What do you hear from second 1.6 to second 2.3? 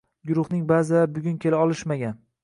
olishmagan.